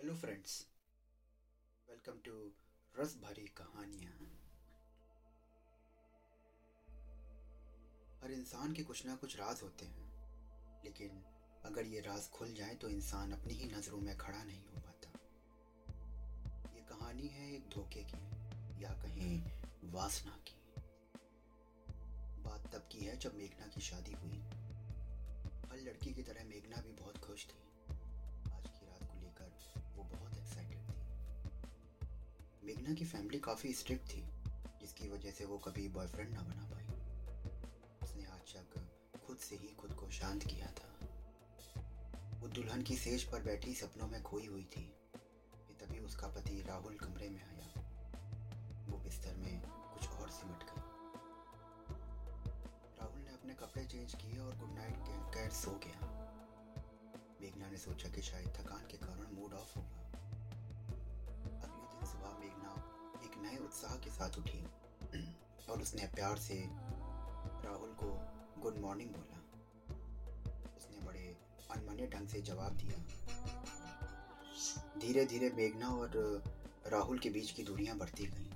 [0.00, 0.52] Hello friends
[1.88, 2.32] welcome to
[2.94, 4.12] रस भरी कहानियाँ
[8.22, 10.06] हर इंसान के कुछ ना कुछ राज होते हैं,
[10.84, 11.20] लेकिन
[11.64, 15.12] अगर ये राज खुल जाए तो इंसान अपनी ही नज़रों में खड़ा नहीं हो पाता।
[16.74, 18.24] ये कहानी है एक धोखे की,
[18.82, 19.40] या कहीं
[19.92, 20.58] वासना की।
[22.42, 24.40] बात तब की है जब मेघना की शादी हुई।
[25.70, 27.68] हर लड़की की तरह मेघना भी बहुत खुश थी।
[32.90, 34.22] मेघना की फैमिली काफ़ी स्ट्रिक्ट थी,
[34.80, 36.86] जिसकी वजह से वो कभी बॉयफ्रेंड ना बना पाई।
[38.02, 41.06] उसने आज तक खुद से ही खुद को शांत किया था।
[42.40, 44.94] वो दुल्हन की सेज पर बैठी सपनों में खोई हुई थी।
[45.80, 47.68] तभी उसका पति राहुल कमरे में आया।
[48.88, 50.82] वो बिस्तर में कुछ और सिमट गई।
[53.00, 56.00] राहुल ने अपने कपड़े चेंज किए और गुड नाइट कहकर सो गया।
[57.40, 59.99] मेघना ने सोचा कि शायद थकान के कारण मूड ऑफ़ होगा।
[63.40, 64.64] नए उत्साह के साथ उठी
[65.70, 66.64] और उसने प्यार से
[67.64, 68.20] राहुल को
[68.62, 69.40] गुड मॉर्निंग बोला।
[70.76, 71.36] उसने बड़े
[71.70, 72.98] अनमने ढंग से जवाब दिया।
[74.98, 76.42] धीरे धीरे मेघना और
[76.86, 78.50] राहुल के बीच की दूरियाँ बढ़ती गईं।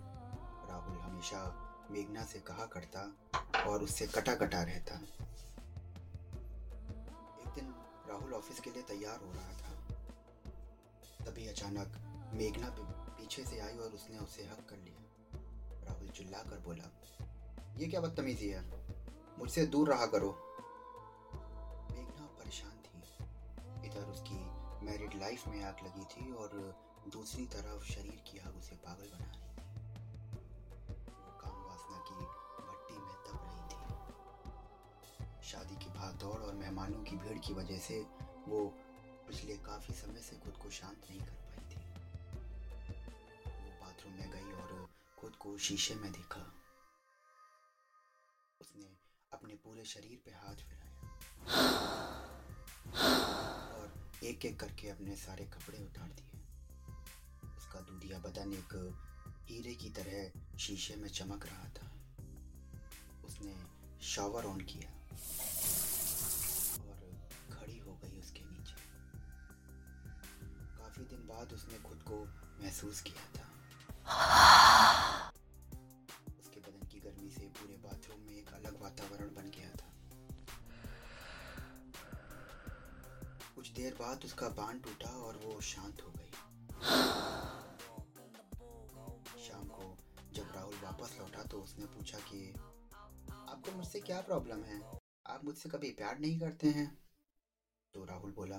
[0.68, 1.60] राहुल हमेशा
[1.90, 3.14] मेघना से कहा करता
[3.66, 4.94] और उससे कटा कटा रहता।
[7.40, 7.74] एक दिन
[8.08, 9.84] राहुल ऑफ़िस के लिए तैयार हो रहा था।
[11.24, 11.88] तभी अचानक
[12.34, 12.93] मेघना पी-
[13.24, 14.98] पीछे से आई और उसने उसे हक कर लिया।
[15.84, 16.84] राहुल चिल्ला कर बोला,
[17.76, 18.62] ये क्या बदतमीजी है?
[19.38, 20.30] मुझसे दूर रहा करो।
[21.90, 22.98] मेघना परेशान थी।
[23.86, 24.36] इधर उसकी
[24.86, 26.50] मैरिड लाइफ में आग लगी थी और
[27.08, 29.54] दूसरी तरफ़ शरीर की आग उसे पागल बना रही
[31.08, 32.14] वो काम वासना की
[32.66, 37.78] भट्टी में तप रही थी। शादी की भाग दौड़ और मेहमानों की भीड़ की वजह
[37.78, 38.00] से
[38.48, 38.66] वो
[39.28, 41.43] पिछले काफ़ी समय से खुद को शांत नहीं कर
[44.14, 46.54] में गई और खुद को शीशे में देखा।
[48.60, 48.96] उसने
[49.32, 51.00] अपने पूरे शरीर पे हाथ फिराया।
[53.74, 56.40] और एक एक करके अपने सारे कपड़े उतार दिए।
[57.56, 58.74] उसका दूधिया बदन एक
[59.48, 61.90] हीरे की तरह शीशे में चमक रहा था।
[63.24, 63.54] उसने
[64.02, 64.90] शावर ऑन किया
[66.82, 68.76] और खड़ी हो गई उसके नीचे।
[70.78, 72.24] काफ़ी दिन बाद उसने खुद को
[72.62, 73.43] महसूस किया था।
[76.38, 79.92] उसके बदन की गर्मी से पूरे बाथरूम में एक अलग वातावरण बन गया था।
[83.54, 86.30] कुछ देर बाद उसका बाँध टूटा और वो शांत हो गई।
[89.44, 89.96] शाम को
[90.32, 92.52] जब राहुल वापस लौटा तो उसने पूछा कि,
[93.48, 94.80] आपको मुझसे क्या प्रॉब्लम है?
[95.26, 96.86] आप मुझसे कभी प्यार नहीं करते हैं?
[97.94, 98.58] तो राहुल बोला,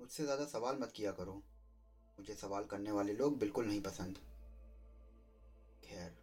[0.00, 1.42] मुझसे ज़्यादा सवाल मत किया करो।
[2.18, 4.18] मुझे सवाल करने वाले लोग बिल्कुल नहीं पसंद।
[5.84, 6.16] खैर,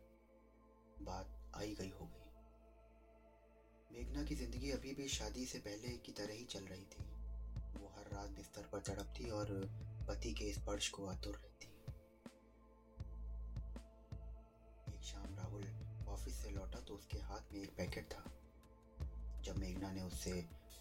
[1.02, 2.22] बात आई गई हो गई।
[3.90, 7.04] मेघना की ज़िंदगी अभी भी शादी से पहले की तरह ही चल रही थी।
[7.74, 9.52] वो हर रात बिस्तर पर तड़पती और
[10.08, 11.68] पति के स्पर्श को आतुर रहती।
[14.94, 15.68] एक शाम राहुल
[16.08, 18.24] ऑफ़िस से लौटा तो उसके हाथ में एक पैकेट था।
[19.44, 20.32] जब मेघना ने उससे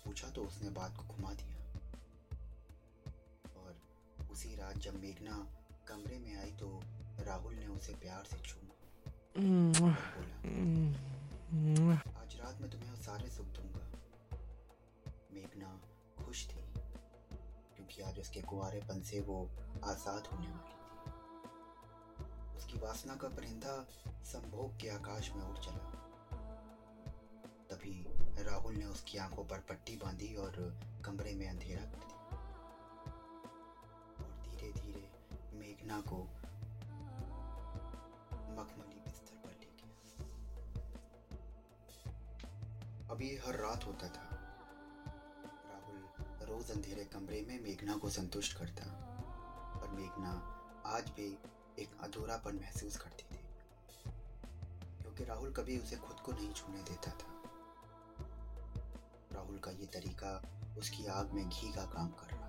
[0.05, 1.62] पूछा तो उसने बात को घुमा दिया।
[4.33, 5.37] उसी रात जब मेघना
[5.89, 6.69] कमरे में आई तो
[7.21, 8.71] राहुल ने उसे प्यार से छूमा
[11.55, 13.85] बोला, आज रात मैं तुम्हें सारे सुख दूँगा।
[15.35, 15.71] मेघना
[16.19, 16.63] खुश थी,
[17.77, 19.39] क्योंकि आज उसके कुंवारेपन से वो
[19.85, 20.81] आज़ाद होने वाली थी।
[22.59, 23.75] उसकी वासना का परिंदा
[24.25, 25.85] संभोग के आकाश में उड़ चला।
[27.71, 27.95] तभी
[28.45, 30.53] राहुल ने उसकी आँखों पर पट्टी बांधी और
[31.05, 32.12] कमरे में अंधेरा कर दिया।
[35.83, 36.17] मेघना को
[38.57, 39.89] मखमली बिस्तर पर ले गया
[43.11, 44.27] अभी हर रात होता था।
[45.65, 45.99] राहुल
[46.49, 48.85] रोज अंधेरे कमरे में मेघना को संतुष्ट करता
[49.75, 50.33] पर मेघना
[50.89, 51.27] आज भी
[51.79, 53.41] एक अधूरापन महसूस करती थी,
[55.03, 57.31] क्योंकि राहुल कभी उसे खुद को नहीं छूने देता था।
[59.33, 60.33] राहुल का ये तरीका
[60.79, 62.42] उसकी आग में घी का काम कर रहा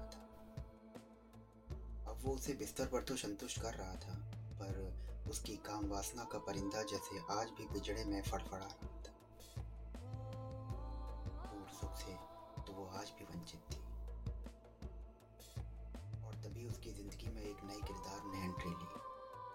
[2.23, 4.13] वो उसे बिस्तर पर तो संतुष्ट कर रहा था,
[4.59, 9.11] पर उसकी काम वासना का परिंदा जैसे आज भी पिजड़े में फड़फड़ा रहा था
[11.43, 12.13] पूर्ण सुख से
[12.63, 13.81] तो वो आज भी वंचित थी।
[16.23, 18.91] और तभी उसकी ज़िंदगी में एक नई किरदार ने एंट्री ली,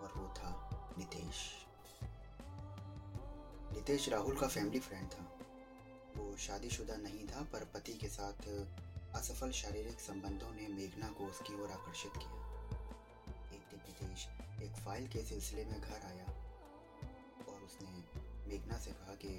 [0.01, 0.51] और वो था
[0.99, 1.45] नितेश।
[3.73, 5.25] नितेश राहुल का फैमिली फ्रेंड था।
[6.17, 8.49] वो शादीशुदा नहीं था, पर पति के साथ
[9.15, 12.47] असफल शारीरिक संबंधों ने मेघना को उसकी ओर आकर्षित किया।
[14.89, 16.27] फ़ाइल के सिलसिले में घर आया
[17.49, 17.91] और उसने
[18.47, 19.33] मेघना से कहा कि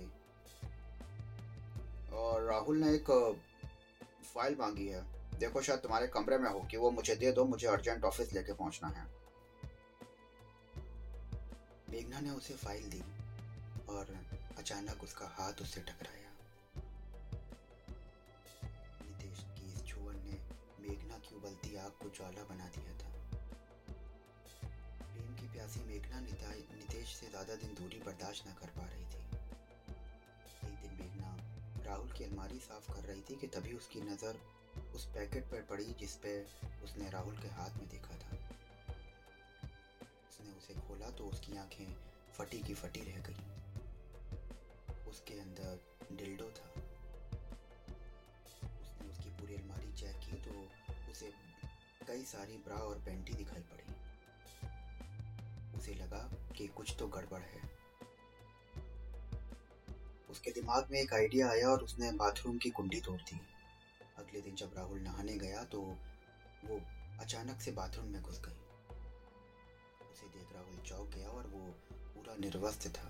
[2.13, 3.09] और राहुल ने एक
[4.33, 5.01] फ़ाइल मांगी है।
[5.39, 8.53] देखो शायद तुम्हारे कमरे में हो कि वो मुझे दे दो, मुझे अर्जेंट ऑफ़िस लेके
[8.53, 9.07] पहुँचना है।
[11.89, 13.01] मेघना ने उसे फ़ाइल दी
[13.89, 14.15] और
[14.57, 16.31] अचानक उसका हाथ उससे टकराया।
[19.01, 20.41] नितेश की इस छुअन ने
[20.79, 23.08] मेघना की उबलती आग को ज्वाला बना दिया था।
[25.69, 29.19] प्यासी मेघना नितेश से ज़्यादा दिन दूरी बर्दाश्त न कर पा रही थी।
[30.67, 31.33] एक दिन मेघना
[31.85, 34.39] राहुल की अलमारी साफ़ कर रही थी कि तभी उसकी नज़र
[34.95, 36.31] उस पैकेट पर पड़ी जिस पे
[36.83, 38.37] उसने राहुल के हाथ में देखा था।
[40.29, 41.93] उसने उसे खोला तो उसकी आँखें
[42.39, 43.41] फटी की फटी रह गई।
[45.09, 45.71] उसके अंदर
[46.13, 46.69] डिल्डो था।
[48.81, 50.57] उसने उसकी पूरी अलमारी चेक की तो
[51.11, 51.31] उसे
[52.07, 53.88] कई सारी ब्रा और पेंटी दिखाई पड़ी।
[56.59, 57.61] कि कुछ तो गड़बड़ है।
[60.29, 63.39] उसके दिमाग में एक आइडिया आया और उसने बाथरूम की कुंडी तोड़ दी।
[64.17, 65.81] अगले दिन जब राहुल नहाने गया तो
[66.65, 66.81] वो
[67.19, 68.59] अचानक से बाथरूम में घुस गई।
[70.11, 73.07] उसे देख राहुल चौक गया और वो पूरा निर्वस्त था।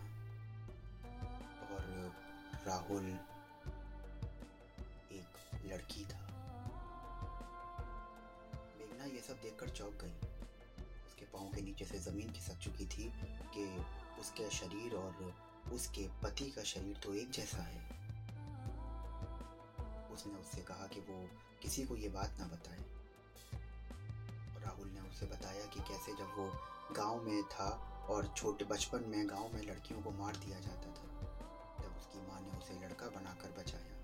[1.70, 2.14] और
[2.68, 3.10] राहुल
[5.12, 6.26] एक लड़की था।
[8.80, 10.29] मेघना ये सब देखकर चौंक गई।
[11.34, 13.12] पाँव के नीचे से ज़मीन खिसक चुकी थी
[13.56, 13.66] कि
[14.20, 15.34] उसके शरीर और
[15.74, 17.88] उसके पति का शरीर तो एक जैसा है।
[20.14, 21.18] उसने उससे कहा कि वो
[21.62, 22.84] किसी को ये बात ना बताए।
[24.64, 26.52] राहुल ने उसे बताया कि कैसे जब वो
[26.96, 27.70] गाँव में था
[28.10, 31.08] और छोटे बचपन में गाँव में लड़कियों को मार दिया जाता था,
[31.80, 33.99] तब उसकी माँ ने उसे लड़का बनाकर बचाया।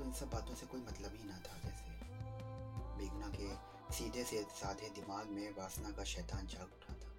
[0.00, 1.88] तो इन सब बातों से कोई मतलब ही ना था, जैसे
[2.98, 3.48] मेघना के
[3.94, 7.10] सीधे से साधे दिमाग में वासना का शैतान जाग उठा था।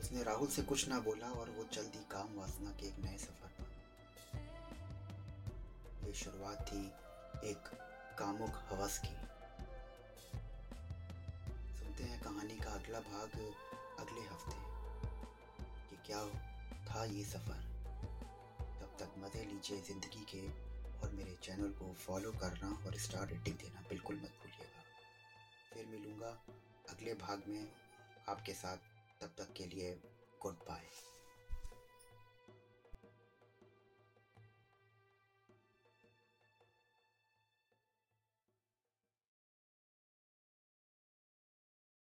[0.00, 3.16] उसने राहुल से कुछ ना बोला और वो चल दी काम वासना के एक नए
[3.18, 3.68] सफ़र पर
[6.06, 6.82] ये शुरुआत थी
[7.50, 7.62] एक
[8.18, 9.14] कामुक हवस की।
[11.78, 13.28] सुनते हैं कहानी का अगला भाग
[13.98, 14.58] अगले हफ़्ते
[15.90, 16.22] कि क्या
[16.86, 17.69] था ये सफ़र।
[19.00, 20.46] तक मज़े लीजिए ज़िंदगी के
[21.00, 24.82] और मेरे चैनल को फॉलो करना और स्टार रेटिंग देना बिल्कुल मत भूलिएगा।
[25.72, 26.32] फिर मिलूँगा
[26.90, 27.66] अगले भाग में।
[28.28, 29.94] आपके साथ तब तक के लिए
[30.42, 30.84] गुड बाय।